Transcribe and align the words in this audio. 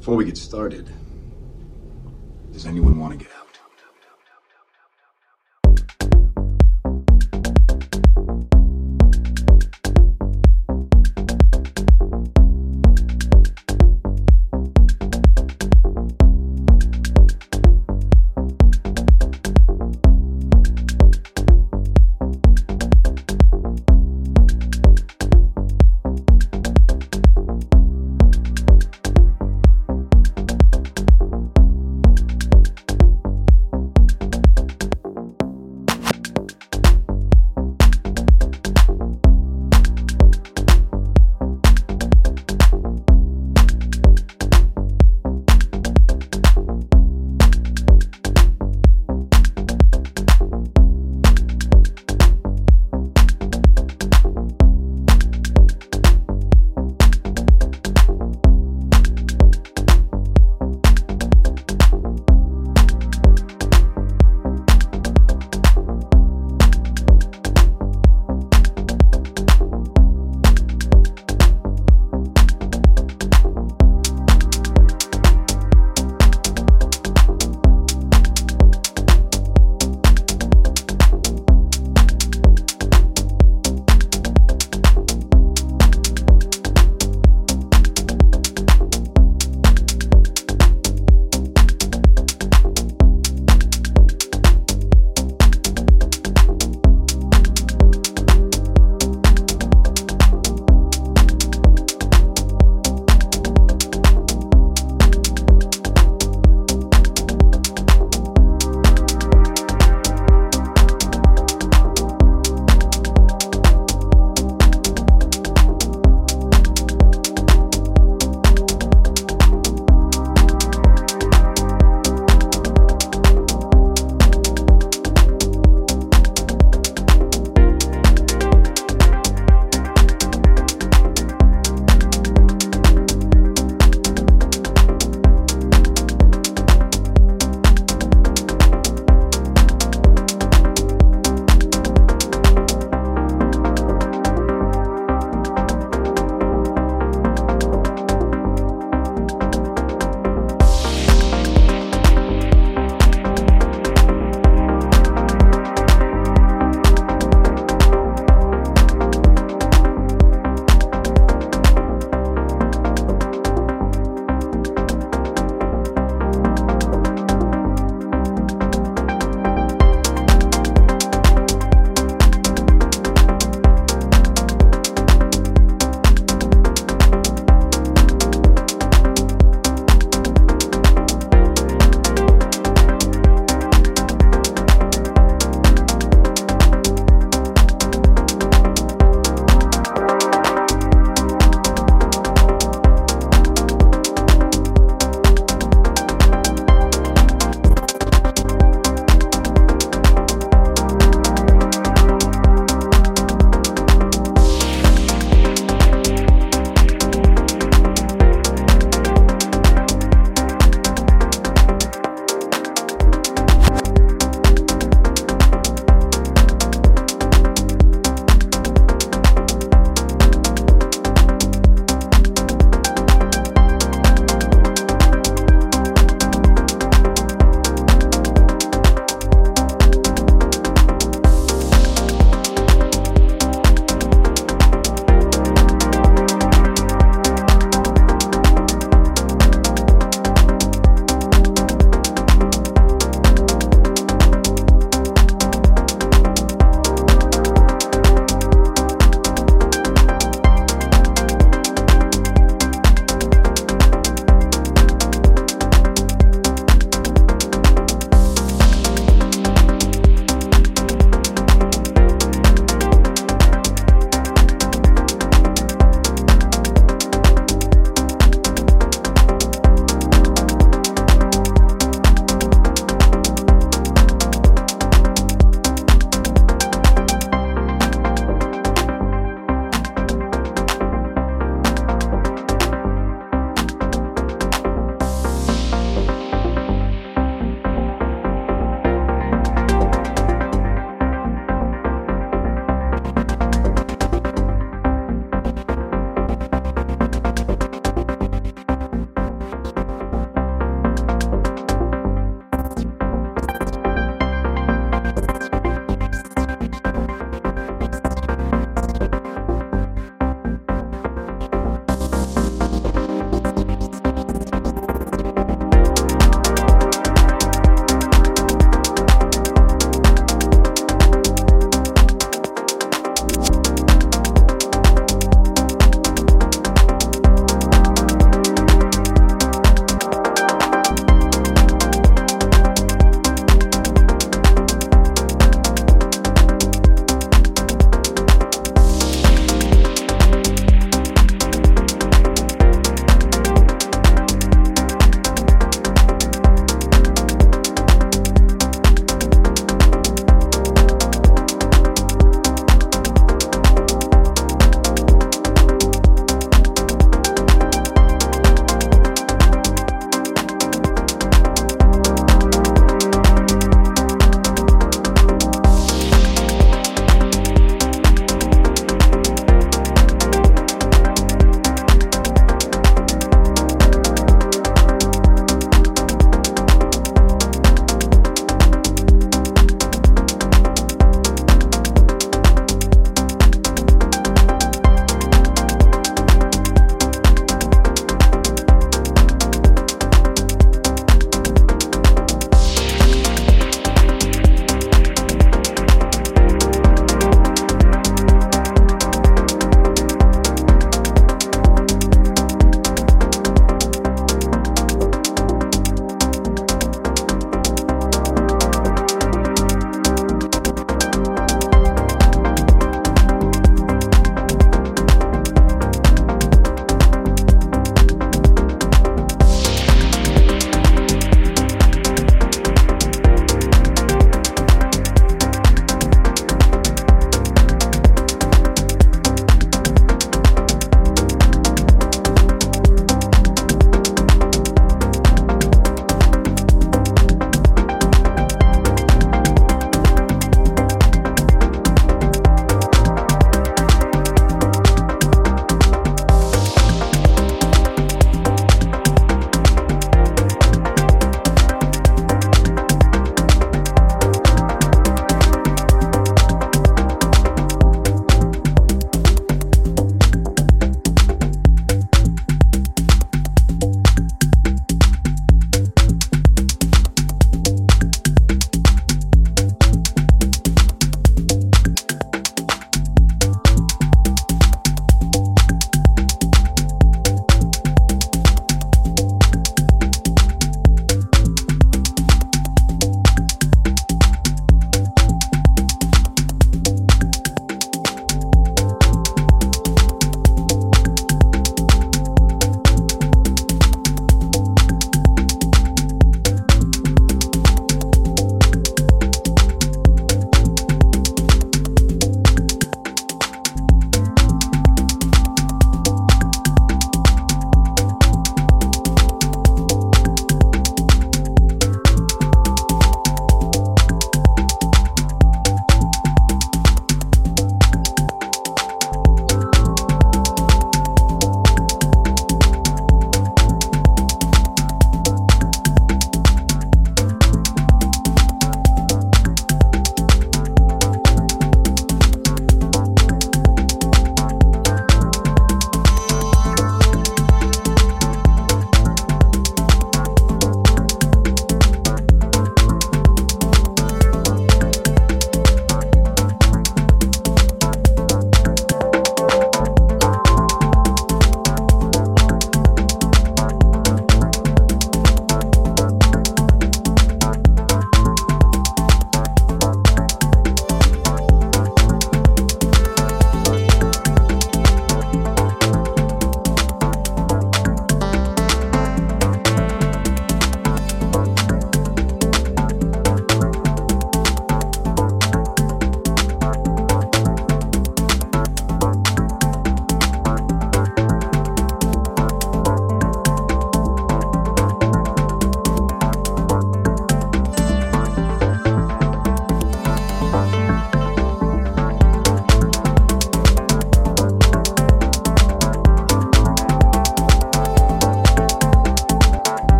Before 0.00 0.16
we 0.16 0.24
get 0.24 0.38
started, 0.38 0.90
does 2.52 2.66
anyone 2.66 2.98
want 2.98 3.18
to 3.18 3.24
get 3.24 3.34
out? 3.36 3.39